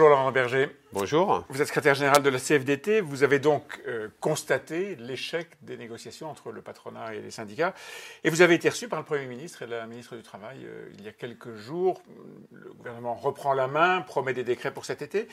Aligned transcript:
Bonjour 0.00 0.16
Laurent 0.16 0.32
Berger. 0.32 0.74
Bonjour. 0.94 1.44
Vous 1.50 1.60
êtes 1.60 1.68
secrétaire 1.68 1.94
général 1.94 2.22
de 2.22 2.30
la 2.30 2.38
CFDT. 2.38 3.02
Vous 3.02 3.22
avez 3.22 3.38
donc 3.38 3.82
euh, 3.86 4.08
constaté 4.18 4.96
l'échec 4.96 5.46
des 5.60 5.76
négociations 5.76 6.30
entre 6.30 6.52
le 6.52 6.62
patronat 6.62 7.14
et 7.14 7.20
les 7.20 7.30
syndicats. 7.30 7.74
Et 8.24 8.30
vous 8.30 8.40
avez 8.40 8.54
été 8.54 8.70
reçu 8.70 8.88
par 8.88 8.98
le 8.98 9.04
Premier 9.04 9.26
ministre 9.26 9.60
et 9.60 9.66
la 9.66 9.86
ministre 9.86 10.16
du 10.16 10.22
Travail 10.22 10.64
euh, 10.64 10.88
il 10.94 11.04
y 11.04 11.08
a 11.08 11.12
quelques 11.12 11.54
jours. 11.54 12.02
Le 12.50 12.72
gouvernement 12.72 13.14
reprend 13.14 13.52
la 13.52 13.66
main, 13.66 14.00
promet 14.00 14.32
des 14.32 14.42
décrets 14.42 14.72
pour 14.72 14.86
cet 14.86 15.02
été. 15.02 15.28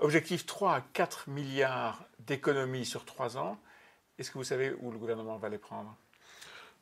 Objectif 0.00 0.44
3 0.44 0.74
à 0.74 0.80
4 0.92 1.30
milliards 1.30 2.04
d'économies 2.18 2.84
sur 2.84 3.06
3 3.06 3.38
ans. 3.38 3.58
Est-ce 4.18 4.30
que 4.30 4.36
vous 4.36 4.44
savez 4.44 4.76
où 4.80 4.90
le 4.90 4.98
gouvernement 4.98 5.38
va 5.38 5.48
les 5.48 5.56
prendre? 5.56 5.96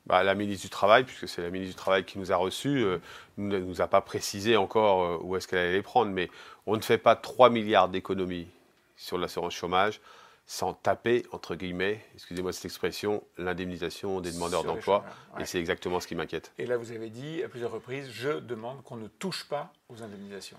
Bah, 0.06 0.22
la 0.22 0.34
ministre 0.34 0.64
du 0.64 0.70
Travail, 0.70 1.04
puisque 1.04 1.28
c'est 1.28 1.42
la 1.42 1.50
ministre 1.50 1.74
du 1.74 1.78
Travail 1.78 2.04
qui 2.04 2.18
nous 2.18 2.32
a 2.32 2.36
reçus, 2.36 2.82
euh, 2.82 2.98
ne 3.36 3.58
nous 3.58 3.82
a 3.82 3.88
pas 3.88 4.00
précisé 4.00 4.56
encore 4.56 5.02
euh, 5.02 5.18
où 5.22 5.36
est-ce 5.36 5.46
qu'elle 5.46 5.58
allait 5.58 5.72
les 5.72 5.82
prendre, 5.82 6.10
mais 6.10 6.30
on 6.66 6.76
ne 6.76 6.82
fait 6.82 6.98
pas 6.98 7.14
3 7.14 7.50
milliards 7.50 7.88
d'économies 7.88 8.48
sur 8.96 9.18
l'assurance 9.18 9.54
chômage 9.54 10.00
sans 10.46 10.72
taper, 10.72 11.26
entre 11.32 11.56
guillemets, 11.56 12.02
excusez-moi 12.14 12.54
cette 12.54 12.64
expression, 12.64 13.22
l'indemnisation 13.36 14.22
des 14.22 14.32
demandeurs 14.32 14.64
d'emploi. 14.64 15.04
Et 15.38 15.44
c'est 15.44 15.58
exactement 15.58 16.00
ce 16.00 16.06
qui 16.06 16.14
m'inquiète. 16.14 16.52
Et 16.56 16.64
là, 16.64 16.78
vous 16.78 16.90
avez 16.90 17.10
dit 17.10 17.42
à 17.42 17.50
plusieurs 17.50 17.70
reprises, 17.70 18.08
je 18.10 18.40
demande 18.40 18.82
qu'on 18.82 18.96
ne 18.96 19.08
touche 19.08 19.44
pas 19.44 19.70
aux 19.90 20.02
indemnisations. 20.02 20.56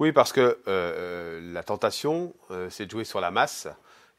Oui, 0.00 0.10
parce 0.10 0.32
que 0.32 0.58
euh, 0.66 1.40
la 1.52 1.62
tentation, 1.62 2.34
c'est 2.68 2.86
de 2.86 2.90
jouer 2.90 3.04
sur 3.04 3.20
la 3.20 3.30
masse. 3.30 3.68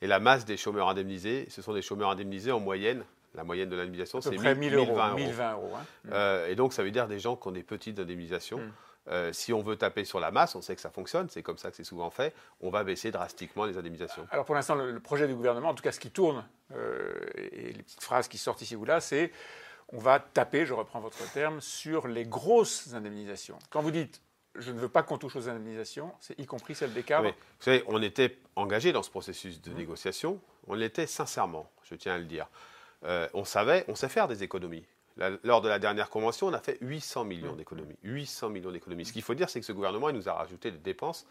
Et 0.02 0.08
la 0.08 0.22
masse 0.22 0.46
des 0.46 0.56
chômeurs 0.56 0.88
indemnisés, 0.88 1.48
ce 1.50 1.62
sont 1.62 1.74
des 1.74 1.82
chômeurs 1.82 2.10
indemnisés 2.10 2.54
en 2.54 2.62
moyenne 2.62 3.04
la 3.36 3.44
moyenne 3.44 3.70
de 3.70 3.76
l'indemnisation, 3.76 4.22
c'est 4.22 4.32
1000 4.32 4.76
euros. 4.76 4.98
1020 5.16 5.54
euros. 5.54 5.72
Hein. 5.76 5.86
Euh, 6.12 6.48
et 6.48 6.56
donc, 6.56 6.74
ça 6.74 6.84
veut 6.84 6.92
dire 6.92 7.08
des 7.08 7.20
gens 7.20 7.36
qui 7.36 7.48
ont 7.48 7.52
des 7.52 7.64
petites 7.64 8.00
indemnisations. 8.00 8.60
Hmm. 8.60 8.72
Euh, 9.10 9.34
si 9.34 9.52
on 9.52 9.62
veut 9.62 9.76
taper 9.76 10.06
sur 10.06 10.20
la 10.20 10.32
masse, 10.32 10.56
on 10.56 10.62
sait 10.62 10.76
que 10.76 10.82
ça 10.82 10.90
fonctionne, 10.90 11.30
c'est 11.30 11.44
comme 11.44 11.58
ça 11.58 11.70
que 11.70 11.76
c'est 11.76 11.84
souvent 11.84 12.10
fait, 12.10 12.34
on 12.62 12.70
va 12.70 12.86
baisser 12.86 13.12
drastiquement 13.12 13.66
les 13.66 13.78
indemnisations. 13.78 14.26
Alors 14.32 14.46
pour 14.46 14.56
l'instant, 14.56 14.76
le, 14.76 14.98
projet 15.02 15.28
du 15.28 15.36
gouvernement, 15.36 15.70
en 15.70 15.74
tout 15.74 15.84
cas 15.84 15.92
ce 15.92 16.00
qui 16.00 16.10
tourne, 16.10 16.46
euh, 16.74 17.14
et 17.36 17.74
les 17.74 17.84
petites 17.84 18.02
phrases 18.02 18.30
qui 18.30 18.38
sortent 18.38 18.62
ici 18.62 18.78
ou 18.78 18.86
là, 18.86 19.02
c'est 19.02 19.34
on 19.90 19.98
va 19.98 20.20
taper, 20.20 20.66
je 20.66 20.74
reprends 20.74 21.02
votre 21.02 21.30
terme, 21.34 21.60
sur 21.60 22.08
les 22.08 22.24
grosses 22.24 22.94
indemnisations. 22.94 23.60
Quand 23.70 23.82
vous 23.82 23.92
dites 23.92 24.22
je 24.56 24.72
ne 24.72 24.80
veux 24.80 24.90
pas 24.90 25.04
qu'on 25.04 25.18
touche 25.18 25.36
aux 25.36 25.50
indemnisations, 25.50 26.12
c'est 26.20 26.40
y 26.40 26.46
compris 26.46 26.76
celle 26.76 26.94
des 26.94 27.04
cadres. 27.04 27.30
vous 27.30 27.36
savez, 27.60 27.84
on 27.88 28.02
était 28.02 28.38
engagé 28.56 28.92
dans 28.92 29.04
ce 29.04 29.10
processus 29.10 29.62
de 29.62 29.74
négociation, 29.74 30.40
on 30.68 30.76
l'était 30.76 31.08
sincèrement, 31.08 31.70
je 31.84 31.96
tiens 31.96 32.14
à 32.14 32.18
le 32.18 32.26
dire. 32.26 32.48
Euh, 33.06 33.28
on 33.34 33.46
savait, 33.46 33.86
on 33.88 33.96
sait 33.96 34.10
faire 34.10 34.28
des 34.28 34.44
économies. 34.44 34.86
lors 35.44 35.62
de 35.62 35.70
la 35.70 35.80
dernière 35.80 36.10
convention, 36.10 36.48
on 36.48 36.54
a 36.54 36.60
fait 36.60 36.78
800 36.82 37.26
millions 37.26 37.56
d'économies. 37.56 37.96
800 38.04 38.50
millions 38.50 38.72
d'économies. 38.72 39.06
Ce 39.06 39.14
qu'il 39.14 39.22
faut 39.22 39.36
dire, 39.36 39.50
c'est 39.50 39.60
que 39.60 39.66
ce 39.66 39.74
gouvernement 39.74 40.10
il 40.10 40.16
nous 40.16 40.30
a 40.30 40.34
rajouté 40.34 40.72
des 40.72 40.78
dépenses 40.78 41.26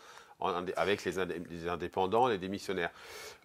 avec 0.76 1.04
les, 1.04 1.68
indépendants, 1.68 2.26
les 2.26 2.38
démissionnaires. 2.38 2.90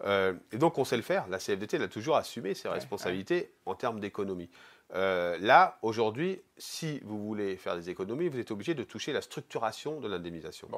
Euh, 0.04 0.34
et 0.52 0.58
donc, 0.58 0.78
on 0.78 0.84
sait 0.84 0.96
le 0.96 1.02
faire. 1.02 1.28
La 1.28 1.38
CFDT 1.38 1.76
elle 1.76 1.84
a 1.84 1.88
toujours 1.88 2.16
assumé 2.16 2.54
ses 2.54 2.68
responsabilités 2.68 3.52
en 3.66 3.74
termes 3.74 4.00
d'économie. 4.00 4.50
Euh, 4.94 5.36
là, 5.40 5.78
aujourd'hui, 5.82 6.40
si 6.56 7.00
vous 7.04 7.22
voulez 7.22 7.56
faire 7.56 7.76
des 7.76 7.90
économies, 7.90 8.28
vous 8.28 8.38
êtes 8.38 8.50
obligé 8.50 8.74
de 8.74 8.82
toucher 8.84 9.12
la 9.12 9.20
structuration 9.20 10.00
de 10.00 10.08
l'indemnisation. 10.08 10.68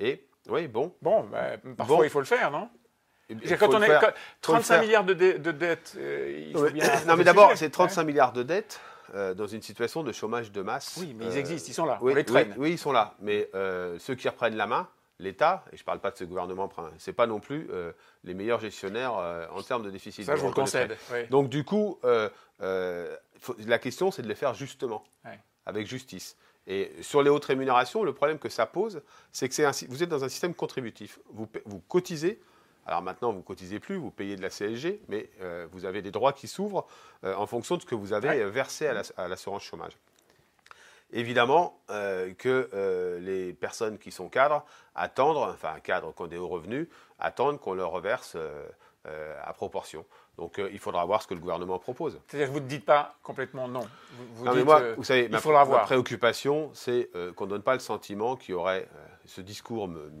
Et 0.00 0.24
oui, 0.48 0.68
bon. 0.68 0.94
Bon, 1.02 1.24
ben, 1.24 1.58
parfois 1.76 2.04
il 2.04 2.10
faut 2.10 2.20
le 2.20 2.26
faire, 2.26 2.50
non? 2.50 2.68
Quand 3.58 3.74
on 3.74 3.82
est 3.82 3.98
35 4.40 4.80
milliards 4.80 5.04
de, 5.04 5.14
dettes, 5.14 5.94
euh, 5.96 6.46
il 6.48 6.56
faut 6.56 6.70
bien 6.70 6.84
Non, 7.06 7.16
mais 7.16 7.24
d'abord, 7.24 7.52
c'est 7.56 7.70
35 7.70 8.04
milliards 8.04 8.32
de 8.32 8.42
dettes 8.42 8.80
euh, 9.14 9.34
dans 9.34 9.46
une 9.46 9.62
situation 9.62 10.02
de 10.02 10.12
chômage 10.12 10.52
de 10.52 10.62
masse. 10.62 10.96
Oui, 11.00 11.14
mais 11.18 11.26
ils 11.26 11.36
euh, 11.36 11.40
existent, 11.40 11.68
ils 11.68 11.74
sont 11.74 11.86
là. 11.86 11.98
Oui, 12.00 12.12
on 12.12 12.16
les 12.16 12.24
traîne. 12.24 12.54
Oui, 12.56 12.72
ils 12.72 12.78
sont 12.78 12.92
là. 12.92 13.14
Mais 13.20 13.50
ceux 13.98 14.14
qui 14.14 14.28
reprennent 14.28 14.56
la 14.56 14.66
main, 14.66 14.88
l'État, 15.18 15.64
et 15.72 15.76
je 15.76 15.82
ne 15.82 15.84
parle 15.84 16.00
pas 16.00 16.10
de 16.10 16.16
ce 16.16 16.24
gouvernement, 16.24 16.68
ce 16.98 17.10
n'est 17.10 17.14
pas 17.14 17.26
non 17.26 17.40
plus 17.40 17.68
les 18.24 18.34
meilleurs 18.34 18.60
gestionnaires 18.60 19.14
en 19.52 19.62
termes 19.62 19.82
de 19.82 19.90
déficit. 19.90 20.24
Ça, 20.24 20.36
je 20.36 20.40
vous 20.40 20.48
le 20.48 20.54
concède. 20.54 20.96
Donc, 21.30 21.48
du 21.48 21.64
coup, 21.64 21.98
la 22.60 23.78
question, 23.78 24.10
c'est 24.10 24.22
de 24.22 24.28
les 24.28 24.34
faire 24.34 24.54
justement, 24.54 25.04
avec 25.66 25.86
justice. 25.86 26.36
Et 26.66 26.92
sur 27.00 27.22
les 27.22 27.30
hautes 27.30 27.46
rémunérations, 27.46 28.04
le 28.04 28.12
problème 28.12 28.38
que 28.38 28.48
ça 28.48 28.66
pose, 28.66 29.02
c'est 29.32 29.48
que 29.48 29.86
vous 29.86 30.02
êtes 30.02 30.08
dans 30.08 30.24
un 30.24 30.28
système 30.28 30.54
contributif. 30.54 31.18
Vous, 31.32 31.48
vous 31.64 31.80
cotisez 31.80 32.40
alors 32.90 33.02
maintenant, 33.02 33.30
vous 33.30 33.38
ne 33.38 33.42
cotisez 33.42 33.78
plus, 33.78 33.94
vous 33.94 34.10
payez 34.10 34.34
de 34.34 34.42
la 34.42 34.50
CSG, 34.50 35.00
mais 35.08 35.30
euh, 35.42 35.68
vous 35.70 35.84
avez 35.84 36.02
des 36.02 36.10
droits 36.10 36.32
qui 36.32 36.48
s'ouvrent 36.48 36.84
euh, 37.22 37.36
en 37.36 37.46
fonction 37.46 37.76
de 37.76 37.82
ce 37.82 37.86
que 37.86 37.94
vous 37.94 38.12
avez 38.12 38.42
euh, 38.42 38.50
versé 38.50 38.88
à 38.88 39.28
l'assurance 39.28 39.62
chômage. 39.62 39.96
Évidemment 41.12 41.80
que 42.38 43.18
les 43.20 43.52
personnes 43.52 43.98
qui 43.98 44.12
sont 44.12 44.28
cadres 44.28 44.64
attendent, 44.94 45.38
enfin 45.38 45.80
cadres 45.82 46.14
qui 46.14 46.22
ont 46.22 46.28
des 46.28 46.38
hauts 46.38 46.46
revenus, 46.46 46.86
attendent 47.18 47.58
qu'on 47.58 47.74
leur 47.74 47.90
reverse 47.90 48.36
à 49.04 49.52
proportion. 49.52 50.04
Donc 50.38 50.60
il 50.70 50.78
faudra 50.78 51.04
voir 51.04 51.20
ce 51.20 51.26
que 51.26 51.34
le 51.34 51.40
gouvernement 51.40 51.80
propose. 51.80 52.20
C'est-à-dire 52.28 52.46
que 52.46 52.52
vous 52.52 52.60
ne 52.60 52.68
dites 52.68 52.84
pas 52.84 53.16
complètement 53.24 53.66
non. 53.66 53.88
Vous, 54.34 54.44
non 54.44 54.54
mais 54.54 54.62
moi, 54.62 54.92
vous 54.92 55.02
savez, 55.02 55.28
ma, 55.28 55.40
préoccupation, 55.40 56.70
c'est 56.74 57.10
qu'on 57.34 57.46
ne 57.46 57.50
donne 57.50 57.62
pas 57.62 57.74
le 57.74 57.80
sentiment 57.80 58.36
qu'il 58.36 58.52
y 58.52 58.54
aurait, 58.54 58.88
ce 59.26 59.40
discours 59.40 59.88
me, 59.88 60.12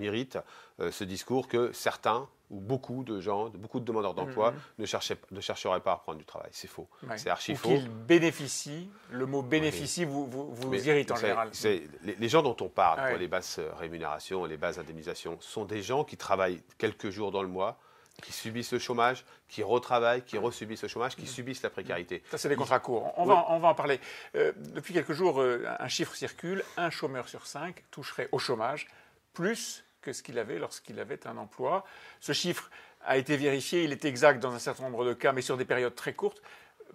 mérite 0.00 0.38
euh, 0.80 0.90
ce 0.90 1.04
discours 1.04 1.46
que 1.46 1.70
certains 1.72 2.28
ou 2.50 2.58
beaucoup 2.58 3.04
de 3.04 3.20
gens, 3.20 3.48
beaucoup 3.50 3.78
de 3.78 3.84
demandeurs 3.84 4.14
d'emploi 4.14 4.50
mhm. 4.50 4.58
ne, 4.78 5.36
ne 5.36 5.40
chercheraient 5.40 5.80
pas 5.80 5.92
à 5.92 5.94
reprendre 5.94 6.18
du 6.18 6.24
travail. 6.24 6.50
C'est 6.52 6.66
faux. 6.66 6.88
C'est 7.16 7.30
archi 7.30 7.54
faux. 7.54 7.68
Qu'ils 7.68 7.88
bénéficient, 7.88 8.90
le 9.10 9.26
mot 9.26 9.42
bénéficie 9.42 10.04
vous, 10.04 10.26
vous, 10.26 10.74
irrite 10.74 11.12
en 11.12 11.16
général. 11.16 11.50
Les, 11.62 12.16
les, 12.18 12.28
gens 12.28 12.42
dont 12.42 12.56
on 12.60 12.68
parle 12.68 13.10
pour 13.10 13.18
les 13.18 13.28
basses 13.28 13.60
rémunérations, 13.78 14.44
les 14.46 14.56
basses 14.56 14.78
indemnisations, 14.78 15.38
sont 15.40 15.64
des 15.64 15.82
gens 15.82 16.02
qui 16.02 16.16
travaillent 16.16 16.60
quelques 16.76 17.10
jours 17.10 17.30
dans 17.30 17.42
le 17.42 17.48
mois, 17.48 17.78
qui 18.20 18.32
subissent 18.32 18.72
le 18.72 18.78
chômage, 18.78 19.24
qui 19.48 19.62
retravaillent, 19.62 20.22
qui 20.22 20.36
resubissent 20.36 20.82
le 20.82 20.88
chômage, 20.88 21.14
qui 21.14 21.22
mhm. 21.22 21.28
subissent 21.28 21.62
la 21.62 21.70
précarité. 21.70 22.22
Ça, 22.30 22.38
c'est 22.38 22.48
des 22.48 22.56
contrats 22.56 22.80
courts. 22.80 23.12
On, 23.16 23.26
va, 23.26 23.46
on 23.48 23.60
va 23.60 23.68
en 23.68 23.74
parler. 23.74 24.00
Euh, 24.34 24.52
depuis 24.56 24.92
quelques 24.92 25.12
jours, 25.12 25.40
euh, 25.40 25.64
un 25.78 25.88
chiffre 25.88 26.14
circule 26.14 26.64
un 26.76 26.90
chômeur 26.90 27.28
sur 27.28 27.46
cinq 27.46 27.84
toucherait 27.90 28.28
au 28.32 28.38
chômage 28.38 28.88
plus 29.32 29.84
que 30.00 30.12
ce 30.12 30.22
qu'il 30.22 30.38
avait 30.38 30.58
lorsqu'il 30.58 30.98
avait 30.98 31.26
un 31.26 31.36
emploi. 31.36 31.84
Ce 32.20 32.32
chiffre 32.32 32.70
a 33.04 33.16
été 33.16 33.36
vérifié, 33.36 33.84
il 33.84 33.92
est 33.92 34.04
exact 34.04 34.40
dans 34.40 34.52
un 34.52 34.58
certain 34.58 34.84
nombre 34.84 35.04
de 35.04 35.14
cas, 35.14 35.32
mais 35.32 35.42
sur 35.42 35.56
des 35.56 35.64
périodes 35.64 35.94
très 35.94 36.12
courtes. 36.12 36.42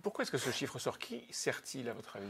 Pourquoi 0.03 0.23
est-ce 0.23 0.31
que 0.31 0.38
ce 0.38 0.51
chiffre 0.51 0.77
sort? 0.77 0.99
Qui 0.99 1.25
sert-il, 1.31 1.89
à 1.89 1.94
votre 1.94 2.15
avis? 2.17 2.27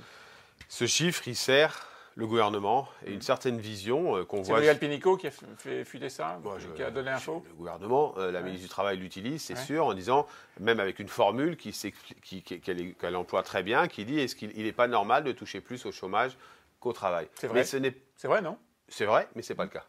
Ce 0.70 0.88
chiffre, 0.88 1.28
il 1.28 1.36
sert 1.36 1.90
le 2.16 2.26
gouvernement 2.26 2.88
et 3.06 3.12
une 3.12 3.22
certaine 3.22 3.60
vision 3.60 4.16
euh, 4.16 4.24
qu'on 4.24 4.42
voit. 4.42 4.62
C'est 4.64 4.80
Pinico 4.80 5.18
qui 5.18 5.28
a 5.28 5.32
fait 5.32 5.84
fuiter 5.84 6.10
ça, 6.10 6.40
qui 6.76 6.82
a 6.82 6.90
donné 6.90 7.12
info 7.12 7.44
Le 7.50 7.54
gouvernement, 7.54 8.14
euh, 8.18 8.32
la 8.32 8.42
ministre 8.42 8.64
du 8.64 8.70
Travail 8.70 8.98
l'utilise, 8.98 9.42
c'est 9.42 9.58
sûr, 9.58 9.86
en 9.86 9.94
disant, 9.94 10.26
même 10.60 10.80
avec 10.80 11.00
une 11.00 11.10
formule 11.10 11.58
qu'elle 11.58 13.16
emploie 13.16 13.44
très 13.44 13.64
bien, 13.64 13.88
qui 13.88 14.06
dit 14.06 14.20
est-ce 14.20 14.36
qu'il 14.36 14.56
n'est 14.56 14.72
pas 14.72 14.88
normal 14.88 15.26
de 15.26 15.34
toucher 15.34 15.60
plus 15.60 15.86
au 15.86 15.92
chômage 15.92 16.38
qu'au 16.80 16.94
travail? 16.94 17.28
C'est 17.36 17.48
vrai. 17.48 17.66
C'est 17.66 18.28
vrai, 18.28 18.42
non? 18.42 18.58
C'est 18.88 19.06
vrai, 19.06 19.28
mais 19.36 19.42
ce 19.42 19.52
n'est 19.52 19.58
pas 19.58 19.66
le 19.66 19.70
cas. 19.70 19.86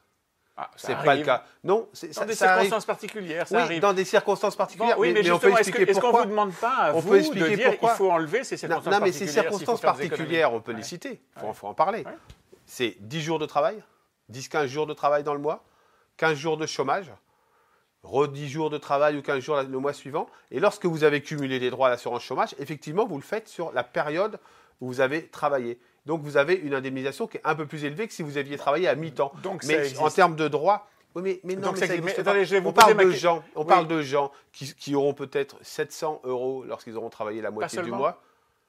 Ah, 0.58 0.70
c'est 0.76 0.96
pas 0.96 1.14
le 1.14 1.22
cas. 1.22 1.44
Non, 1.62 1.88
c'est 1.92 2.14
dans 2.16 2.24
des 2.24 2.34
circonstances 2.34 2.86
particulières. 2.86 3.46
Ça 3.46 3.66
oui, 3.68 3.78
dans 3.78 3.92
des 3.92 4.06
circonstances 4.06 4.56
particulières. 4.56 4.98
oui, 4.98 5.12
mais, 5.12 5.30
on 5.30 5.38
peut 5.38 5.50
expliquer 5.50 5.90
est-ce 5.90 6.00
qu'on 6.00 6.12
ne 6.12 6.22
vous 6.22 6.30
demande 6.30 6.54
pas 6.54 6.76
à 6.76 6.94
on 6.94 7.00
vous 7.00 7.10
peut 7.10 7.18
expliquer 7.18 7.50
de 7.50 7.56
dire 7.56 7.70
pourquoi. 7.72 7.92
il 7.92 7.96
faut 7.96 8.10
enlever 8.10 8.42
ces 8.42 8.56
circonstances 8.56 8.84
particulières 8.84 9.00
Non, 9.00 9.06
mais 9.06 9.12
ces 9.12 9.26
circonstances 9.26 9.80
particulières, 9.80 10.52
on 10.54 10.60
peut 10.60 10.72
les 10.72 10.82
citer. 10.82 11.20
Il 11.36 11.54
faut, 11.54 11.66
en 11.66 11.74
parler. 11.74 12.04
C'est 12.64 12.96
10 13.00 13.20
jours 13.20 13.38
de 13.38 13.46
travail, 13.46 13.82
10-15 14.32 14.66
jours 14.66 14.86
de 14.86 14.94
travail 14.94 15.22
dans 15.22 15.34
le 15.34 15.40
mois, 15.40 15.62
15 16.16 16.36
jours 16.38 16.56
de 16.56 16.66
chômage, 16.66 17.12
re 18.02 18.26
10 18.26 18.48
jours 18.48 18.70
de 18.70 18.78
travail 18.78 19.18
ou 19.18 19.22
15 19.22 19.40
jours 19.40 19.60
le 19.60 19.78
mois 19.78 19.92
suivant. 19.92 20.26
Et 20.50 20.58
lorsque 20.58 20.86
vous 20.86 21.04
avez 21.04 21.20
cumulé 21.20 21.58
les 21.58 21.68
droits 21.68 21.88
à 21.88 21.90
l'assurance 21.90 22.22
chômage, 22.22 22.54
effectivement, 22.58 23.06
vous 23.06 23.16
le 23.16 23.22
faites 23.22 23.48
sur 23.48 23.72
la 23.72 23.84
période 23.84 24.38
où 24.80 24.86
vous 24.86 25.00
avez 25.00 25.28
travaillé. 25.28 25.78
Donc 26.06 26.22
vous 26.22 26.36
avez 26.36 26.54
une 26.54 26.74
indemnisation 26.74 27.26
qui 27.26 27.36
est 27.36 27.42
un 27.44 27.54
peu 27.54 27.66
plus 27.66 27.84
élevée 27.84 28.06
que 28.06 28.14
si 28.14 28.22
vous 28.22 28.38
aviez 28.38 28.56
travaillé 28.56 28.88
à 28.88 28.94
mi-temps. 28.94 29.32
mais 29.66 29.98
en 29.98 30.08
termes 30.08 30.36
de 30.36 30.48
droits, 30.48 30.88
oui, 31.16 31.40
mais, 31.44 31.56
non, 31.56 31.72
mais 31.72 31.86
ça 31.86 31.94
existe 31.94 32.20
on 32.62 32.72
parle 32.72 32.96
de 32.96 33.10
gens, 33.10 33.42
on 33.54 33.64
parle 33.64 33.88
de 33.88 34.02
gens 34.02 34.32
qui, 34.52 34.94
auront 34.94 35.14
peut-être 35.14 35.56
700 35.62 36.20
euros 36.24 36.64
lorsqu'ils 36.66 36.96
auront 36.96 37.08
travaillé 37.08 37.40
la 37.40 37.50
moitié 37.50 37.82
du 37.82 37.90
mois. 37.90 38.22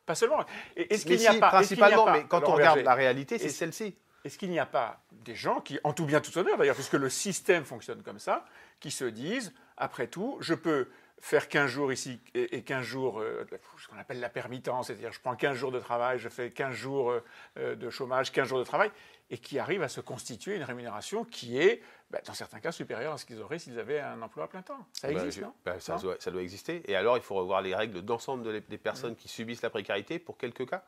Pas 0.05 0.15
seulement. 0.15 0.45
Est-ce 0.77 1.05
qu'il 1.05 1.17
n'y 1.17 1.27
a 1.27 1.33
pas 1.33 1.49
Principalement, 1.49 2.09
mais 2.09 2.23
quand 2.23 2.47
on 2.47 2.53
regarde 2.53 2.79
la 2.79 2.95
réalité, 2.95 3.37
c'est 3.37 3.49
celle-ci. 3.49 3.95
Est-ce 4.23 4.37
qu'il 4.37 4.49
n'y 4.49 4.59
a 4.59 4.65
pas 4.65 4.99
des 5.11 5.35
gens 5.35 5.61
qui, 5.61 5.79
en 5.83 5.93
tout 5.93 6.05
bien 6.05 6.19
tout 6.19 6.37
honneur 6.37 6.57
d'ailleurs, 6.57 6.75
puisque 6.75 6.93
le 6.93 7.09
système 7.09 7.63
fonctionne 7.63 8.01
comme 8.01 8.19
ça, 8.19 8.45
qui 8.79 8.91
se 8.91 9.05
disent, 9.05 9.53
après 9.77 10.07
tout, 10.07 10.37
je 10.39 10.53
peux 10.53 10.87
faire 11.19 11.49
15 11.49 11.69
jours 11.69 11.91
ici 11.91 12.19
et 12.33 12.61
15 12.61 12.83
jours, 12.83 13.19
euh, 13.19 13.45
ce 13.77 13.87
qu'on 13.87 13.97
appelle 13.97 14.19
la 14.19 14.29
permittence, 14.29 14.87
c'est-à-dire 14.87 15.11
je 15.11 15.19
prends 15.19 15.35
15 15.35 15.55
jours 15.57 15.71
de 15.71 15.79
travail, 15.79 16.19
je 16.19 16.29
fais 16.29 16.51
15 16.51 16.73
jours 16.73 17.13
euh, 17.57 17.75
de 17.75 17.89
chômage, 17.89 18.31
15 18.31 18.47
jours 18.47 18.59
de 18.59 18.63
travail, 18.63 18.91
et 19.29 19.37
qui 19.37 19.59
arrivent 19.59 19.83
à 19.83 19.89
se 19.89 19.99
constituer 19.99 20.55
une 20.55 20.63
rémunération 20.63 21.25
qui 21.25 21.57
est, 21.57 21.81
bah, 22.11 22.19
dans 22.25 22.33
certains 22.33 22.59
cas, 22.59 22.71
supérieure 22.71 23.13
à 23.13 23.17
ce 23.17 23.25
qu'ils 23.25 23.41
auraient 23.41 23.59
s'ils 23.59 23.79
avaient 23.79 23.99
un 23.99 24.21
emploi 24.21 24.45
à 24.45 24.47
plein 24.47 24.61
temps. 24.61 24.85
Ça 24.93 25.11
bah, 25.11 25.25
existe, 25.25 25.41
non, 25.41 25.53
bah, 25.65 25.79
ça, 25.79 25.97
doit, 25.97 26.15
ça, 26.19 26.31
doit, 26.31 26.41
exister. 26.41 26.83
Et 26.89 26.95
alors, 26.95 27.17
il 27.17 27.23
faut 27.23 27.35
revoir 27.35 27.61
les 27.61 27.75
règles 27.75 28.01
d'ensemble 28.03 28.61
des 28.61 28.77
personnes 28.77 29.15
qui 29.15 29.27
subissent 29.27 29.63
la 29.63 29.69
précarité 29.69 30.19
pour 30.19 30.37
quelques 30.37 30.69
cas. 30.69 30.83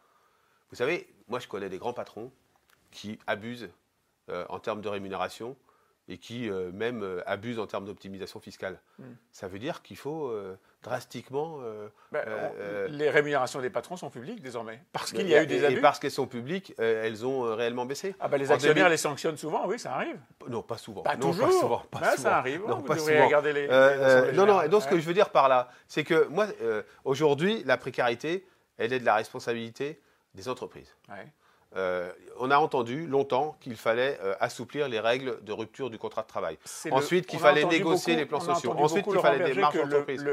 Vous 0.70 0.76
savez, 0.76 1.08
moi, 1.28 1.40
je 1.40 1.48
connais 1.48 1.70
des 1.70 1.80
grands 1.80 1.94
patrons 1.94 2.32
qui 2.92 3.20
abusent 3.28 3.70
euh, 4.30 4.46
en 4.50 4.60
termes 4.60 4.82
de 4.82 4.90
rémunération 4.90 5.56
et 6.10 6.18
qui 6.18 6.50
euh, 6.50 6.72
même 6.74 7.04
euh, 7.04 7.22
abusent 7.28 7.60
en 7.60 7.68
termes 7.68 7.86
d'optimisation 7.86 8.40
fiscale. 8.40 8.80
Hmm. 8.98 9.14
Ça 9.32 9.48
veut 9.48 9.60
dire 9.60 9.84
qu'il 9.84 9.96
faut 9.96 10.28
euh, 10.28 10.58
drastiquement. 10.82 11.60
Ben, 12.12 12.26
les 12.90 13.10
rémunérations 13.10 13.62
des 13.62 13.70
patrons 13.70 13.96
sont 13.96 14.10
publiques 14.10 14.42
désormais. 14.42 14.82
Parce 14.92 15.12
qu'il 15.12 15.28
y 15.28 15.36
a 15.36 15.44
eu 15.44 15.48
des 15.48 15.64
abus. 15.64 15.78
Et 15.78 15.82
parce 15.82 16.00
qu'elles 16.00 16.12
sont 16.12 16.28
publiques, 16.28 16.74
elles 16.80 17.26
ont 17.26 17.56
réellement 17.56 17.86
baissé. 17.86 18.16
Ah 18.20 18.28
ben, 18.28 18.38
les 18.38 18.52
actionnaires 18.52 18.90
les 18.90 18.98
sanctionnent 18.98 19.38
souvent, 19.38 19.68
oui, 19.68 19.78
ça 19.78 19.94
arrive. 19.94 20.20
Non, 20.48 20.64
pas 20.64 20.78
souvent. 20.78 21.04
Pas 21.04 21.16
toujours. 21.16 21.48
Pas 21.48 21.54
souvent. 21.54 21.84
Pas 21.92 22.00
ben, 22.00 22.18
Ça 22.18 22.38
arrive. 22.38 22.64
Non, 22.68 22.78
vous 22.78 22.84
pas 22.84 22.98
souvent. 22.98 23.26
regarder 23.26 23.54
les. 23.54 23.68
non, 24.34 24.46
non. 24.46 24.68
Donc, 24.68 24.82
ce 24.82 24.88
que 24.88 25.00
je 25.00 25.06
veux 25.06 25.14
dire 25.14 25.30
par 25.30 25.48
là, 25.48 25.70
c'est 25.88 26.04
que 26.04 26.28
moi, 26.28 26.48
aujourd'hui, 27.06 27.64
la 27.66 27.78
précarité, 27.78 28.48
elle 28.78 28.94
est 28.94 29.00
de 29.00 29.06
la 29.06 29.16
responsabilité 29.16 30.02
des 30.34 30.50
entreprises. 30.50 30.96
Ouais. 31.10 31.28
Euh, 31.76 32.12
on 32.40 32.50
a 32.50 32.58
entendu 32.58 33.06
longtemps 33.06 33.56
qu'il 33.62 33.76
fallait 33.76 34.18
euh, 34.24 34.34
assouplir 34.40 34.90
les 34.90 35.00
règles 35.00 35.44
de 35.44 35.52
rupture 35.52 35.92
du 35.92 36.00
contrat 36.00 36.24
de 36.24 36.28
travail. 36.28 36.58
Ensuite, 36.90 37.28
qu'il 37.28 37.40
fallait 37.40 37.66
négocier 37.66 38.16
les 38.16 38.26
plans 38.26 38.40
sociaux. 38.40 38.74
Ensuite, 38.76 39.06
qu'il 39.06 39.20
fallait 39.20 39.54
des 39.54 39.60
marges 39.60 39.76
d'entreprise. 39.76 40.26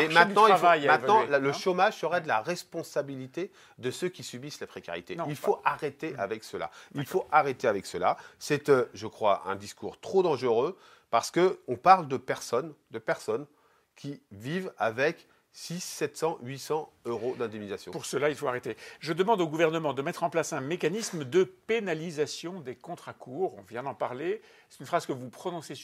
Et 0.00 0.08
maintenant, 0.08 0.48
maintenant 0.48 1.24
le 1.24 1.48
hein. 1.48 1.52
chômage 1.52 1.98
serait 1.98 2.20
de 2.20 2.28
la 2.28 2.40
responsabilité 2.40 3.52
de 3.78 3.90
ceux 3.90 4.08
qui 4.08 4.24
subissent 4.24 4.60
la 4.60 4.66
précarité. 4.66 5.16
il 5.28 5.36
faut 5.36 5.60
arrêter 5.64 6.14
avec 6.18 6.42
cela. 6.42 6.70
Il 6.94 7.06
faut 7.06 7.26
arrêter 7.30 7.68
avec 7.68 7.86
cela. 7.86 8.16
C'est, 8.38 8.68
euh, 8.68 8.86
je 8.94 9.06
crois, 9.06 9.42
un 9.46 9.56
discours 9.56 10.00
trop 10.00 10.22
dangereux 10.22 10.76
parce 11.10 11.30
qu'on 11.30 11.76
parle 11.76 12.08
de 12.08 12.16
personnes, 12.16 12.74
de 12.90 12.98
personnes 12.98 13.46
qui 13.94 14.20
vivent 14.32 14.72
avec 14.78 15.28
6, 15.56 15.80
700, 15.80 16.38
800 16.42 16.92
euros 17.04 17.36
d'indemnisation. 17.38 17.92
Pour 17.92 18.06
cela, 18.06 18.28
il 18.28 18.34
faut 18.34 18.48
arrêter. 18.48 18.76
Je 18.98 19.12
demande 19.12 19.40
au 19.40 19.46
gouvernement 19.46 19.94
de 19.94 20.02
mettre 20.02 20.24
en 20.24 20.30
place 20.30 20.52
un 20.52 20.60
mécanisme 20.60 21.22
de 21.22 21.44
pénalisation 21.44 22.58
des 22.58 22.74
contrats 22.74 23.12
courts. 23.12 23.54
On 23.56 23.62
vient 23.62 23.84
d'en 23.84 23.94
parler. 23.94 24.42
C'est 24.68 24.80
une 24.80 24.86
phrase 24.86 25.06
que 25.06 25.12
vous 25.12 25.30
prononcez 25.30 25.76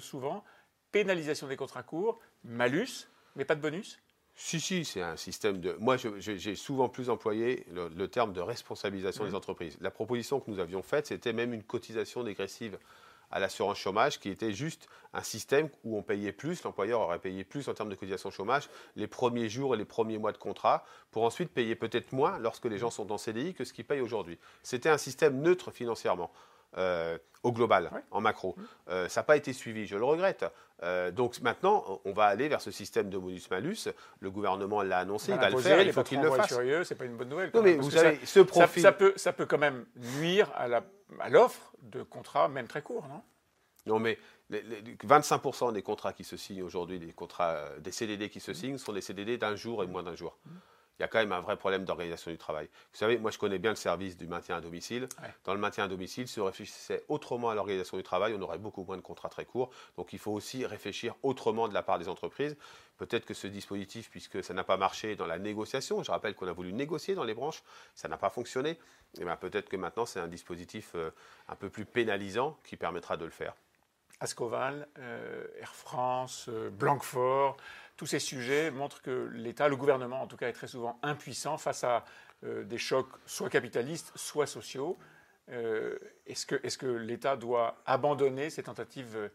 souvent. 0.00 0.44
Pénalisation 0.90 1.46
des 1.46 1.56
contrats 1.56 1.84
courts, 1.84 2.18
malus, 2.42 3.06
mais 3.36 3.44
pas 3.44 3.54
de 3.54 3.60
bonus? 3.60 4.00
Si, 4.34 4.60
si, 4.60 4.84
c'est 4.84 5.02
un 5.02 5.16
système 5.16 5.60
de. 5.60 5.76
Moi, 5.78 5.96
j'ai 5.96 6.56
souvent 6.56 6.88
plus 6.88 7.08
employé 7.08 7.64
le, 7.70 8.06
terme 8.08 8.32
de 8.32 8.40
responsabilisation 8.40 9.24
des 9.24 9.30
mmh. 9.30 9.36
entreprises. 9.36 9.78
La 9.80 9.92
proposition 9.92 10.40
que 10.40 10.50
nous 10.50 10.58
avions 10.58 10.82
faite, 10.82 11.06
c'était 11.06 11.32
même 11.32 11.54
une 11.54 11.62
cotisation 11.62 12.24
dégressive 12.24 12.78
à 13.34 13.40
l'assurance 13.40 13.78
chômage, 13.78 14.20
qui 14.20 14.30
était 14.30 14.52
juste 14.52 14.86
un 15.12 15.22
système 15.22 15.68
où 15.82 15.98
on 15.98 16.02
payait 16.02 16.32
plus, 16.32 16.62
l'employeur 16.62 17.00
aurait 17.00 17.18
payé 17.18 17.42
plus 17.42 17.68
en 17.68 17.74
termes 17.74 17.90
de 17.90 17.96
cotisation 17.96 18.30
chômage 18.30 18.70
les 18.94 19.08
premiers 19.08 19.48
jours 19.48 19.74
et 19.74 19.78
les 19.78 19.84
premiers 19.84 20.18
mois 20.18 20.30
de 20.30 20.38
contrat, 20.38 20.84
pour 21.10 21.24
ensuite 21.24 21.50
payer 21.50 21.74
peut-être 21.74 22.12
moins 22.12 22.38
lorsque 22.38 22.66
les 22.66 22.78
gens 22.78 22.90
sont 22.90 23.10
en 23.10 23.18
CDI 23.18 23.52
que 23.52 23.64
ce 23.64 23.72
qu'ils 23.72 23.84
payent 23.84 24.00
aujourd'hui. 24.00 24.38
C'était 24.62 24.88
un 24.88 24.98
système 24.98 25.42
neutre 25.42 25.72
financièrement. 25.72 26.30
Euh, 26.78 27.18
au 27.42 27.52
global, 27.52 27.90
en 28.10 28.22
macro. 28.22 28.56
Euh, 28.88 29.06
ça 29.06 29.20
n'a 29.20 29.24
pas 29.24 29.36
été 29.36 29.52
suivi, 29.52 29.86
je 29.86 29.98
le 29.98 30.04
regrette. 30.04 30.46
Euh, 30.82 31.10
donc 31.10 31.38
maintenant, 31.42 32.00
on 32.06 32.12
va 32.12 32.24
aller 32.24 32.48
vers 32.48 32.62
ce 32.62 32.70
système 32.70 33.10
de 33.10 33.18
bonus-malus. 33.18 33.90
Le 34.20 34.30
gouvernement 34.30 34.80
l'a 34.80 35.00
annoncé, 35.00 35.32
il 35.32 35.38
va 35.38 35.50
le 35.50 35.58
faire, 35.58 35.82
il 35.82 35.92
faut 35.92 36.02
qu'il 36.02 36.22
le 36.22 36.30
fasse. 36.30 36.58
c'est 36.84 36.94
pas 36.94 37.04
une 37.04 37.18
bonne 37.18 37.28
nouvelle. 37.28 37.50
Non, 37.52 37.60
mais 37.60 37.74
vous 37.74 37.90
savez, 37.90 38.18
ce 38.24 38.40
profil... 38.40 38.82
Ça, 38.82 38.92
peut, 38.92 39.12
ça 39.16 39.34
peut 39.34 39.44
quand 39.44 39.58
même 39.58 39.84
nuire 40.18 40.50
à 40.56 41.28
l'offre 41.28 41.74
de 41.82 42.02
contrats, 42.02 42.48
même 42.48 42.66
très 42.66 42.80
courts, 42.80 43.06
non? 43.08 43.20
Non, 43.84 43.98
mais 43.98 44.18
25% 44.50 45.74
des 45.74 45.82
contrats 45.82 46.14
qui 46.14 46.24
se 46.24 46.38
signent 46.38 46.62
aujourd'hui, 46.62 46.98
des 46.98 47.12
contrats, 47.12 47.58
des 47.80 47.92
CDD 47.92 48.30
qui 48.30 48.40
se 48.40 48.54
signent, 48.54 48.78
sont 48.78 48.94
des 48.94 49.02
CDD 49.02 49.36
d'un 49.36 49.54
jour 49.54 49.84
et 49.84 49.86
moins 49.86 50.02
d'un 50.02 50.14
jour. 50.14 50.38
Mmh 50.46 50.50
il 50.98 51.02
y 51.02 51.04
a 51.04 51.08
quand 51.08 51.18
même 51.18 51.32
un 51.32 51.40
vrai 51.40 51.56
problème 51.56 51.84
d'organisation 51.84 52.30
du 52.30 52.38
travail. 52.38 52.66
Vous 52.92 52.98
savez, 52.98 53.18
moi 53.18 53.30
je 53.30 53.38
connais 53.38 53.58
bien 53.58 53.70
le 53.70 53.76
service 53.76 54.16
du 54.16 54.26
maintien 54.26 54.56
à 54.56 54.60
domicile. 54.60 55.08
Dans 55.44 55.52
le 55.52 55.60
maintien 55.60 55.84
à 55.84 55.88
domicile, 55.88 56.28
si 56.28 56.40
on 56.40 56.44
réfléchissait 56.44 57.04
autrement 57.08 57.50
à 57.50 57.54
l'organisation 57.54 57.96
du 57.96 58.02
travail, 58.02 58.34
on 58.38 58.42
aurait 58.42 58.58
beaucoup 58.58 58.84
moins 58.84 58.96
de 58.96 59.02
contrats 59.02 59.28
très 59.28 59.44
courts. 59.44 59.70
Donc 59.96 60.12
il 60.12 60.18
faut 60.18 60.32
aussi 60.32 60.64
réfléchir 60.64 61.14
autrement 61.22 61.68
de 61.68 61.74
la 61.74 61.82
part 61.82 61.98
des 61.98 62.08
entreprises. 62.08 62.56
Peut-être 62.96 63.24
que 63.24 63.34
ce 63.34 63.48
dispositif, 63.48 64.08
puisque 64.08 64.44
ça 64.44 64.54
n'a 64.54 64.62
pas 64.62 64.76
marché 64.76 65.16
dans 65.16 65.26
la 65.26 65.38
négociation, 65.38 66.02
je 66.04 66.10
rappelle 66.12 66.34
qu'on 66.34 66.46
a 66.46 66.52
voulu 66.52 66.72
négocier 66.72 67.16
dans 67.16 67.24
les 67.24 67.34
branches, 67.34 67.64
ça 67.96 68.06
n'a 68.06 68.16
pas 68.16 68.30
fonctionné, 68.30 68.70
et 68.70 68.78
eh 69.20 69.24
bien 69.24 69.36
peut-être 69.36 69.68
que 69.68 69.76
maintenant 69.76 70.06
c'est 70.06 70.20
un 70.20 70.28
dispositif 70.28 70.92
euh, 70.94 71.10
un 71.48 71.56
peu 71.56 71.70
plus 71.70 71.86
pénalisant 71.86 72.56
qui 72.64 72.76
permettra 72.76 73.16
de 73.16 73.24
le 73.24 73.30
faire. 73.30 73.54
Ascoval, 74.20 74.88
euh, 74.98 75.46
Air 75.60 75.74
France, 75.74 76.46
euh, 76.48 76.70
Blanquefort, 76.70 77.56
tous 77.96 78.06
ces 78.06 78.18
sujets 78.18 78.70
montrent 78.70 79.02
que 79.02 79.30
l'État, 79.32 79.68
le 79.68 79.76
gouvernement 79.76 80.22
en 80.22 80.26
tout 80.26 80.36
cas, 80.36 80.48
est 80.48 80.52
très 80.52 80.66
souvent 80.66 80.98
impuissant 81.02 81.58
face 81.58 81.84
à 81.84 82.04
euh, 82.44 82.64
des 82.64 82.78
chocs 82.78 83.08
soit 83.26 83.48
capitalistes, 83.48 84.12
soit 84.16 84.46
sociaux. 84.46 84.98
Euh, 85.50 85.98
est-ce 86.26 86.46
que, 86.46 86.56
que 86.56 86.86
l'État 86.86 87.36
doit 87.36 87.76
abandonner 87.86 88.50
ces 88.50 88.62
tentatives 88.62 89.16
euh, 89.16 89.28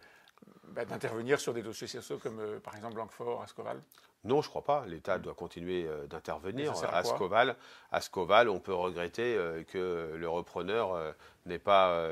bah, 0.71 0.85
d'intervenir 0.85 1.39
sur 1.39 1.53
des 1.53 1.61
dossiers 1.61 1.87
sociaux 1.87 2.17
comme 2.17 2.59
par 2.63 2.75
exemple 2.75 2.95
Blanquefort, 2.95 3.41
Ascoval 3.41 3.81
non, 4.25 4.41
je 4.41 4.47
ne 4.47 4.49
crois 4.49 4.63
pas. 4.63 4.85
L'État 4.85 5.17
doit 5.17 5.33
continuer 5.33 5.85
euh, 5.87 6.05
d'intervenir. 6.07 6.73
À 6.91 7.03
Scoval, 7.03 7.55
à 7.91 8.01
Scoval, 8.01 8.49
on 8.49 8.59
peut 8.59 8.73
regretter 8.73 9.35
euh, 9.37 9.63
que 9.63 10.13
le 10.17 10.29
repreneur 10.29 10.93
euh, 10.93 11.13
n'ait 11.45 11.57
pas, 11.57 12.09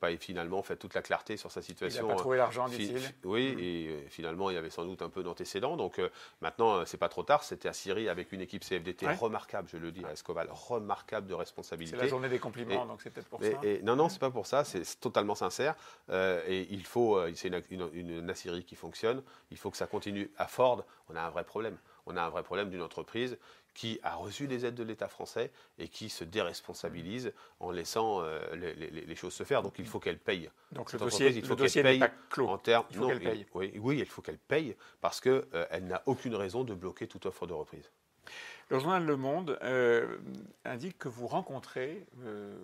pas 0.00 0.16
finalement 0.16 0.62
fait 0.62 0.76
toute 0.76 0.94
la 0.94 1.02
clarté 1.02 1.36
sur 1.36 1.52
sa 1.52 1.60
situation. 1.60 2.04
Il 2.04 2.08
n'a 2.08 2.14
pas 2.14 2.18
trouvé 2.18 2.38
l'argent, 2.38 2.66
dit-il. 2.66 2.98
Oui, 3.24 3.54
mm. 3.54 3.58
et 3.60 4.06
finalement, 4.08 4.48
il 4.48 4.54
y 4.54 4.56
avait 4.56 4.70
sans 4.70 4.86
doute 4.86 5.02
un 5.02 5.10
peu 5.10 5.22
d'antécédents. 5.22 5.76
Donc 5.76 6.00
maintenant, 6.40 6.86
c'est 6.86 6.96
pas 6.96 7.10
trop 7.10 7.22
tard. 7.22 7.44
C'était 7.44 7.68
à 7.68 7.74
Syrie 7.74 8.08
avec 8.08 8.32
une 8.32 8.40
équipe 8.40 8.64
CFDT 8.64 9.06
remarquable, 9.12 9.68
je 9.70 9.76
le 9.76 9.92
dis, 9.92 10.04
à 10.06 10.12
Escoval, 10.12 10.48
remarquable 10.50 11.26
de 11.26 11.34
responsabilité. 11.34 11.96
C'est 11.96 12.02
la 12.02 12.08
journée 12.08 12.30
des 12.30 12.38
compliments, 12.38 12.86
donc 12.86 13.02
c'est 13.02 13.10
peut-être 13.10 13.28
pour 13.28 13.42
ça. 13.42 13.48
Et, 13.62 13.82
non, 13.82 13.96
non, 13.96 14.08
c'est 14.08 14.18
pas 14.18 14.30
pour 14.30 14.46
ça. 14.46 14.64
C'est 14.64 14.98
totalement 14.98 15.34
sincère. 15.34 15.74
et 16.10 16.66
il 16.70 16.86
faut, 16.86 17.20
c'est 17.34 17.48
une, 17.48 17.62
une, 17.70 17.90
une, 17.92 17.99
une 18.08 18.32
qui 18.66 18.76
fonctionne. 18.76 19.22
Il 19.50 19.56
faut 19.56 19.70
que 19.70 19.76
ça 19.76 19.86
continue. 19.86 20.30
À 20.36 20.46
Ford, 20.46 20.84
on 21.08 21.16
a 21.16 21.20
un 21.20 21.30
vrai 21.30 21.44
problème. 21.44 21.76
On 22.06 22.16
a 22.16 22.22
un 22.22 22.28
vrai 22.28 22.42
problème 22.42 22.70
d'une 22.70 22.82
entreprise 22.82 23.38
qui 23.74 24.00
a 24.02 24.14
reçu 24.14 24.46
des 24.46 24.66
aides 24.66 24.74
de 24.74 24.82
l'État 24.82 25.08
français 25.08 25.50
et 25.78 25.88
qui 25.88 26.08
se 26.08 26.24
déresponsabilise 26.24 27.32
en 27.60 27.70
laissant 27.70 28.22
euh, 28.22 28.40
les, 28.54 29.14
choses 29.14 29.32
se 29.32 29.44
faire. 29.44 29.62
Donc 29.62 29.78
il 29.78 29.86
faut 29.86 30.00
qu'elle 30.00 30.18
paye. 30.18 30.50
Donc 30.72 30.92
le 30.92 30.98
dossier, 30.98 31.28
il 31.28 31.44
faut 31.44 31.56
qu'elle 31.56 31.82
paye 31.82 32.02
clos. 32.28 32.48
En 32.48 32.58
termes, 32.58 32.86
il 32.90 32.96
faut 32.96 33.08
paye. 33.08 33.46
Oui, 33.54 33.72
oui, 33.76 33.98
il 33.98 34.06
faut 34.06 34.22
qu'elle 34.22 34.38
paye 34.38 34.76
parce 35.00 35.20
qu'elle 35.20 35.46
euh, 35.54 35.80
n'a 35.80 36.02
aucune 36.06 36.34
raison 36.34 36.64
de 36.64 36.74
bloquer 36.74 37.06
toute 37.06 37.26
offre 37.26 37.46
de 37.46 37.52
reprise. 37.52 37.90
Le 38.68 38.78
journal 38.78 39.04
Le 39.04 39.16
Monde 39.16 39.58
euh, 39.62 40.18
indique 40.64 40.98
que 40.98 41.08
vous 41.08 41.26
rencontrez, 41.26 42.06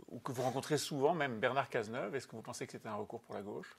ou 0.09 0.21
que 0.21 0.31
vous 0.31 0.43
rencontrez 0.43 0.79
souvent 0.79 1.15
même 1.15 1.41
Bernard 1.41 1.69
Cazeneuve. 1.69 2.15
Est-ce 2.15 2.29
que 2.29 2.37
vous 2.37 2.43
pensez 2.43 2.65
que 2.67 2.73
c'est 2.73 2.87
un 2.87 2.95
recours 2.95 3.23
pour 3.23 3.35
la 3.35 3.43
gauche? 3.43 3.77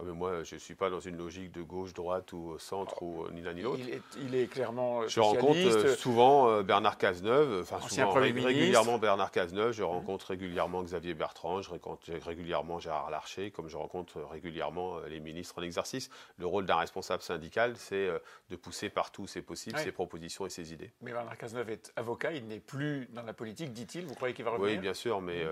Ah, 0.00 0.02
mais 0.04 0.12
moi, 0.12 0.42
je 0.42 0.56
ne 0.56 0.60
suis 0.60 0.74
pas 0.74 0.90
dans 0.90 0.98
une 0.98 1.16
logique 1.16 1.52
de 1.52 1.62
gauche, 1.62 1.92
droite 1.92 2.32
ou 2.32 2.58
centre 2.58 3.00
ou 3.00 3.30
ni 3.30 3.42
l'un 3.42 3.52
ni 3.52 3.62
l'autre. 3.62 3.80
Il, 4.18 4.34
est, 4.34 4.48
clairement 4.48 5.02
euh, 5.02 5.08
Je 5.08 5.20
rencontre 5.20 5.56
euh, 5.56 5.94
souvent 5.94 6.50
euh, 6.50 6.62
Bernard 6.64 6.98
Cazeneuve, 6.98 7.60
enfin 7.62 7.78
souvent, 7.88 8.10
régulièrement 8.10 8.98
Bernard 8.98 9.30
Cazeneuve, 9.30 9.70
je 9.70 9.84
rencontre 9.84 10.26
régulièrement 10.26 10.82
Xavier 10.82 11.14
Bertrand, 11.14 11.62
je 11.62 11.70
rencontre 11.70 12.10
régulièrement 12.10 12.80
Gérard 12.80 13.08
Larcher, 13.08 13.52
comme 13.52 13.68
je 13.68 13.76
rencontre 13.76 14.20
régulièrement 14.32 14.98
les 15.08 15.20
ministres 15.20 15.60
en 15.60 15.62
exercice. 15.62 16.10
Le 16.38 16.46
rôle 16.46 16.66
d'un 16.66 16.76
responsable 16.76 17.22
syndical, 17.22 17.76
c'est 17.76 18.08
de 18.50 18.56
pousser 18.56 18.88
partout 18.88 19.22
où 19.22 19.26
c'est 19.28 19.42
possible 19.42 19.78
ses 19.78 19.92
propositions 19.92 20.44
et 20.44 20.50
ses 20.50 20.72
idées. 20.72 20.90
Mais 21.02 21.12
Bernard 21.12 21.38
Cazeneuve 21.38 21.70
est 21.70 21.92
avocat, 21.94 22.32
il 22.32 22.48
n'est 22.48 22.58
plus 22.58 23.06
dans 23.12 23.22
la 23.22 23.32
politique, 23.32 23.72
dit-il. 23.72 24.06
Vous 24.06 24.14
croyez 24.14 24.34
qu'il 24.34 24.44
va 24.44 24.50
revenir? 24.50 24.72
Oui, 24.72 24.78
bien 24.78 24.94
sûr, 24.94 25.20
mais 25.20 25.46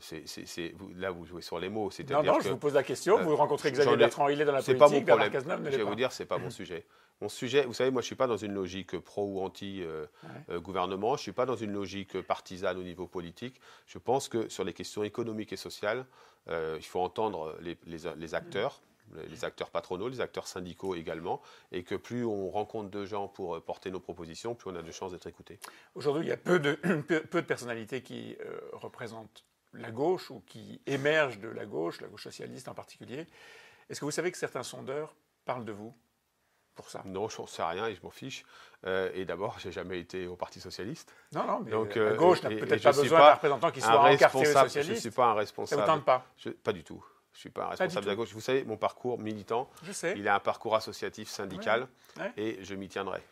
c'est 0.00 0.74
là 0.96 1.10
vous 1.10 1.26
jouez 1.26 1.42
sur 1.42 1.58
les 1.58 1.68
mots. 1.68 1.90
Non, 2.08 2.22
non, 2.22 2.40
je 2.40 2.48
vous 2.48 2.56
pose 2.56 2.72
la 2.72 2.82
question. 2.82 3.22
vous 3.22 3.36
rencontrez 3.36 3.70
Xavier 3.70 3.81
Bertrand, 3.96 4.28
il 4.28 4.40
est 4.40 4.44
dans 4.44 4.52
la 4.52 4.62
politique, 4.62 4.78
pas 4.78 4.88
mon 4.88 5.02
problème. 5.02 5.70
Je 5.70 5.76
vais 5.76 5.82
vous 5.82 5.94
dire, 5.94 6.12
c'est 6.12 6.26
pas 6.26 6.38
mon 6.38 6.50
sujet. 6.50 6.84
Mon 7.22 7.28
sujet, 7.28 7.64
vous 7.66 7.72
savez, 7.72 7.92
moi, 7.92 8.02
je 8.02 8.06
suis 8.06 8.16
pas 8.16 8.26
dans 8.26 8.36
une 8.36 8.52
logique 8.52 8.98
pro 8.98 9.24
ou 9.24 9.40
anti 9.44 9.80
euh, 9.82 10.06
euh, 10.50 10.58
gouvernement. 10.58 11.16
Je 11.16 11.22
suis 11.22 11.32
pas 11.32 11.46
dans 11.46 11.54
une 11.54 11.72
logique 11.72 12.20
partisane 12.22 12.76
au 12.78 12.82
niveau 12.82 13.06
politique. 13.06 13.60
Je 13.86 13.98
pense 13.98 14.28
que 14.28 14.48
sur 14.48 14.64
les 14.64 14.72
questions 14.72 15.04
économiques 15.04 15.52
et 15.52 15.56
sociales, 15.56 16.04
euh, 16.48 16.74
il 16.80 16.84
faut 16.84 16.98
entendre 16.98 17.56
les, 17.60 17.78
les, 17.86 18.34
acteurs 18.34 18.82
les 19.30 19.44
acteurs 19.44 19.70
patronaux, 19.70 20.08
les 20.08 20.20
acteurs 20.20 20.48
syndicaux 20.48 20.96
également, 20.96 21.42
et 21.70 21.84
que 21.84 21.94
plus 21.94 22.24
on 22.24 22.50
rencontre 22.50 22.90
de 22.90 23.04
gens 23.04 23.28
pour 23.28 23.62
porter 23.62 23.92
nos 23.92 24.00
propositions, 24.00 24.56
plus 24.56 24.70
on 24.70 24.74
a 24.74 24.82
de 24.82 24.90
chances 24.90 25.12
d'être 25.12 25.26
écoutés. 25.28 25.60
Aujourd'hui, 25.94 26.24
il 26.24 26.28
y 26.28 26.32
a 26.32 26.36
peu 26.36 26.58
de, 26.58 26.72
peu, 27.30 27.42
de 27.42 27.46
personnalités 27.46 28.02
qui 28.02 28.36
représentent 28.72 29.44
la 29.74 29.90
gauche 29.90 30.30
ou 30.30 30.42
qui 30.46 30.80
émergent 30.86 31.38
de 31.38 31.48
la 31.48 31.66
gauche, 31.66 32.00
la 32.00 32.08
gauche 32.08 32.24
socialiste 32.24 32.68
en 32.68 32.74
particulier. 32.74 33.26
Est-ce 33.88 34.00
que 34.00 34.04
vous 34.04 34.10
savez 34.10 34.30
que 34.32 34.38
certains 34.38 34.62
sondeurs 34.62 35.14
parlent 35.44 35.64
de 35.64 35.72
vous 35.72 35.94
pour 36.74 36.88
ça? 36.88 37.02
Non, 37.04 37.28
je 37.28 37.40
n'en 37.40 37.46
sais 37.46 37.62
rien 37.62 37.86
et 37.86 37.94
je 37.94 38.02
m'en 38.02 38.10
fiche. 38.10 38.44
Euh, 38.86 39.10
et 39.14 39.24
d'abord, 39.24 39.58
j'ai 39.58 39.70
jamais 39.72 40.00
été 40.00 40.26
au 40.26 40.36
Parti 40.36 40.60
socialiste. 40.60 41.14
Non, 41.34 41.44
non, 41.46 41.60
mais 41.64 41.70
Donc, 41.70 41.94
la 41.94 42.14
gauche 42.14 42.42
n'a 42.42 42.50
peut-être 42.50 42.82
pas 42.82 42.92
besoin 42.92 43.18
d'un 43.18 43.34
représentant 43.34 43.70
qui 43.70 43.80
soit 43.80 44.00
encarté 44.00 44.44
socialiste. 44.44 44.88
Je 44.88 44.92
ne 44.92 44.96
suis 45.00 45.10
pas 45.10 45.26
un 45.26 45.34
responsable. 45.34 45.82
Ça 45.82 45.86
ne 45.86 45.92
vous 45.92 45.98
tente 45.98 46.04
pas? 46.04 46.26
Pas 46.64 46.72
du 46.72 46.82
tout. 46.84 47.04
Je 47.32 47.38
ne 47.38 47.40
suis 47.40 47.50
pas 47.50 47.64
un 47.64 47.68
responsable 47.68 48.04
de 48.04 48.10
la 48.10 48.16
gauche. 48.16 48.32
Vous 48.32 48.40
savez, 48.40 48.64
mon 48.64 48.76
parcours 48.76 49.18
militant, 49.18 49.70
je 49.84 49.92
sais. 49.92 50.14
il 50.16 50.28
a 50.28 50.34
un 50.34 50.40
parcours 50.40 50.74
associatif 50.76 51.28
syndical 51.28 51.88
et 52.36 52.58
je 52.62 52.74
m'y 52.74 52.88
tiendrai. 52.88 53.22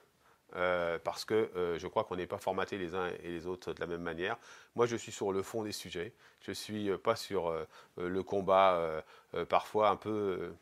Euh, 0.57 0.99
parce 1.03 1.25
que 1.25 1.51
euh, 1.57 1.79
je 1.79 1.87
crois 1.87 2.05
qu'on 2.05 2.17
n'est 2.17 2.27
pas 2.27 2.39
formaté 2.39 2.77
les 2.77 2.95
uns 2.95 3.09
et 3.23 3.29
les 3.29 3.47
autres 3.47 3.73
de 3.73 3.81
la 3.81 3.87
même 3.87 4.03
manière. 4.03 4.37
Moi, 4.75 4.87
je 4.87 4.97
suis 4.97 5.13
sur 5.13 5.33
le 5.33 5.43
fond 5.43 5.63
des 5.63 5.73
sujets. 5.73 6.13
Je 6.41 6.51
ne 6.51 6.55
suis 6.55 6.91
pas 6.99 7.17
sur 7.17 7.53
le 7.99 8.23
combat 8.23 9.03
parfois 9.49 9.91
un 9.91 9.97
peu 9.97 10.53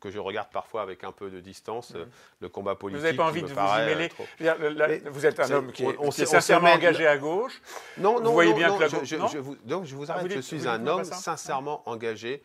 que 0.00 0.10
je 0.10 0.18
regarde 0.18 0.48
parfois 0.50 0.82
avec 0.82 1.04
un 1.04 1.12
peu 1.12 1.30
de 1.30 1.40
distance. 1.40 1.94
Mhm. 1.94 2.06
Le 2.40 2.48
combat 2.48 2.74
politique. 2.74 3.00
Vous 3.00 3.04
n'avez 3.04 3.16
pas 3.16 3.26
envie 3.26 3.42
de 3.42 3.46
vous 3.46 3.54
y 3.54 3.86
mêler. 3.86 4.10
vous 5.10 5.26
êtes 5.26 5.40
un 5.40 5.50
homme 5.50 5.72
qui 5.72 5.84
est, 5.84 6.26
sincèrement 6.26 6.72
engagé 6.72 7.06
à 7.06 7.18
gauche. 7.18 7.60
Non, 7.98 8.20
non, 8.20 8.26
vous 8.26 8.32
voyez 8.32 8.54
bien 8.54 8.68
non, 8.68 8.78
que 8.78 8.88
je, 8.88 9.38
vous, 9.38 9.56
donc 9.64 9.84
je 9.84 9.94
vous 9.94 10.10
ah, 10.10 10.14
arrête. 10.14 10.32
je 10.32 10.40
suis 10.40 10.66
un 10.66 10.86
homme 10.86 11.04
sincèrement 11.04 11.88
engagé 11.88 12.42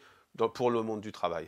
pour 0.53 0.71
le 0.71 0.81
monde 0.81 1.01
du 1.01 1.11
travail. 1.11 1.47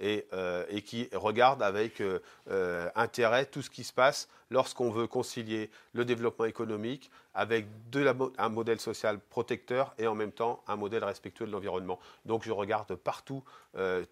Euh, 0.00 0.64
et, 0.70 0.80
qui 0.80 1.08
regarde 1.12 1.62
avec 1.62 2.00
euh, 2.00 2.20
euh, 2.50 2.88
intérêt 2.94 3.44
tout 3.44 3.60
ce 3.60 3.68
qui 3.68 3.84
se 3.84 3.92
passe 3.92 4.26
lorsqu'on 4.50 4.90
veut 4.90 5.06
concilier 5.06 5.70
le 5.92 6.06
développement 6.06 6.46
économique 6.46 7.10
avec 7.34 7.66
un 8.38 8.48
modèle 8.48 8.80
social 8.80 9.20
protecteur 9.20 9.94
et 9.98 10.06
en 10.06 10.14
même 10.14 10.32
temps 10.32 10.64
un 10.66 10.76
modèle 10.76 11.04
respectueux 11.04 11.46
de 11.46 11.52
l'environnement. 11.52 12.00
Donc 12.24 12.42
je 12.42 12.52
regarde 12.52 12.94
partout 12.96 13.44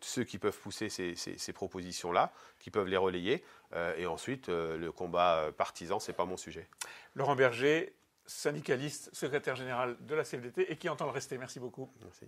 ceux 0.01 0.25
qui 0.25 0.39
peuvent 0.39 0.59
pousser 0.59 0.89
ces, 0.89 1.15
ces 1.17 1.53
propositions-là, 1.53 2.33
qui 2.59 2.71
peuvent 2.71 2.89
les 2.89 2.97
relayer, 2.97 3.45
et 3.99 4.07
ensuite 4.07 4.49
le 4.49 4.91
combat 4.91 5.51
partisan, 5.57 6.01
ce 6.01 6.11
n'est 6.11 6.17
pas 6.17 6.25
mon 6.25 6.39
sujet. 6.39 6.67
Laurent 7.15 7.37
Berger, 7.37 7.93
syndicaliste, 8.25 9.11
secrétaire 9.13 9.57
général 9.57 9.97
de 10.01 10.15
la 10.15 10.25
CFDT 10.25 10.73
et 10.73 10.77
qui 10.77 10.89
entend 10.89 11.05
le 11.05 11.11
rester. 11.11 11.37
Merci 11.37 11.61
beaucoup. 11.61 11.91
Merci. 12.03 12.27